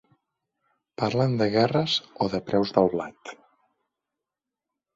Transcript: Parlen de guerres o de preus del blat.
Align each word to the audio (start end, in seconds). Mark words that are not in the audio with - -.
Parlen 1.01 1.35
de 1.41 1.47
guerres 1.57 1.99
o 2.25 2.29
de 2.37 2.41
preus 2.49 2.73
del 2.81 2.91
blat. 2.97 3.35